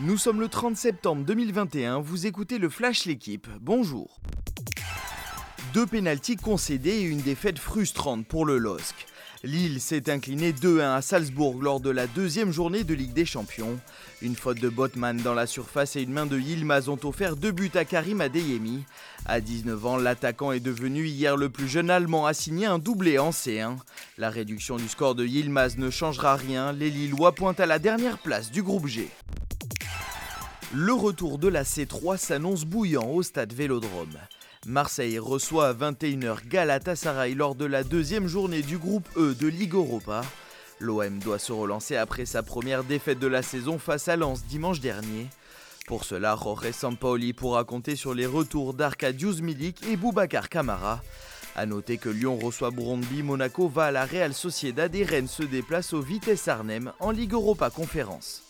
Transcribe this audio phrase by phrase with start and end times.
[0.00, 4.20] Nous sommes le 30 septembre 2021, vous écoutez le Flash L'équipe, bonjour.
[5.74, 8.94] Deux pénalties concédés et une défaite frustrante pour le LOSC.
[9.42, 13.80] Lille s'est incliné 2-1 à Salzbourg lors de la deuxième journée de Ligue des Champions.
[14.22, 17.52] Une faute de Botman dans la surface et une main de Yilmaz ont offert deux
[17.52, 18.84] buts à Karim Adeyemi.
[19.26, 23.18] À 19 ans, l'attaquant est devenu hier le plus jeune Allemand à signer un doublé
[23.18, 23.76] en C1.
[24.16, 28.18] La réduction du score de Yilmaz ne changera rien, les Lillois pointent à la dernière
[28.18, 29.08] place du groupe G.
[30.74, 34.18] Le retour de la C3 s'annonce bouillant au stade Vélodrome.
[34.66, 39.72] Marseille reçoit à 21h Galatasaray lors de la deuxième journée du groupe E de Ligue
[39.72, 40.20] Europa.
[40.78, 44.80] L'OM doit se relancer après sa première défaite de la saison face à Lens dimanche
[44.80, 45.28] dernier.
[45.86, 51.00] Pour cela, Jorge Sampaoli pourra compter sur les retours d'Arkadiusz Milik et Boubacar Kamara.
[51.56, 55.44] A noter que Lyon reçoit Brondby, Monaco va à la Real Sociedad et Rennes se
[55.44, 58.42] déplace au Vitesse Arnhem en Ligue Europa Conférence.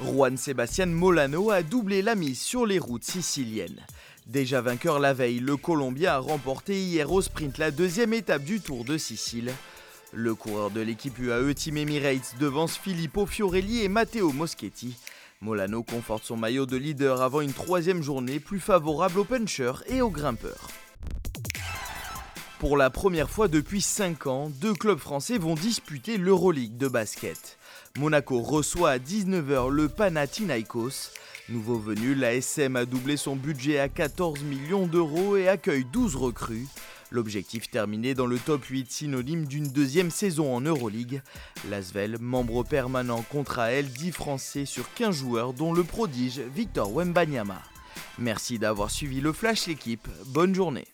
[0.00, 3.84] Juan Sebastian Molano a doublé la mise sur les routes siciliennes.
[4.28, 8.60] Déjà vainqueur la veille, le Colombien a remporté hier au sprint la deuxième étape du
[8.60, 9.52] Tour de Sicile.
[10.12, 14.96] Le coureur de l'équipe UAE Team Emirates devance Filippo Fiorelli et Matteo Moschetti.
[15.40, 20.00] Molano conforte son maillot de leader avant une troisième journée plus favorable aux punchers et
[20.00, 20.68] aux grimpeurs.
[22.58, 27.56] Pour la première fois depuis 5 ans, deux clubs français vont disputer l'Euroleague de basket.
[27.96, 31.12] Monaco reçoit à 19h le Panathinaikos.
[31.48, 36.16] Nouveau venu, la SM a doublé son budget à 14 millions d'euros et accueille 12
[36.16, 36.66] recrues.
[37.12, 41.22] L'objectif terminé dans le top 8 synonyme d'une deuxième saison en Euroleague.
[41.70, 47.62] L'Asvel, membre permanent, contre elle 10 Français sur 15 joueurs dont le prodige Victor Wembanyama.
[48.18, 50.88] Merci d'avoir suivi le Flash l'équipe, bonne journée.